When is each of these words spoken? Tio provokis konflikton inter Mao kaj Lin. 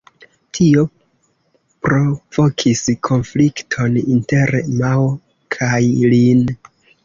Tio 0.59 0.85
provokis 1.87 2.83
konflikton 3.09 4.01
inter 4.17 4.57
Mao 4.81 5.07
kaj 5.57 5.81
Lin. 6.17 6.47